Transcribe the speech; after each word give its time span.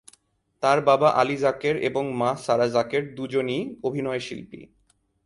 তার 0.63 0.79
বাবা 0.81 1.09
আলী 1.11 1.37
যাকের 1.37 1.75
এবং 1.83 2.03
মা 2.13 2.31
সারা 2.35 2.67
যাকের 2.69 3.03
দুজনই 3.15 3.59
অভিনয়শিল্পী। 3.83 4.61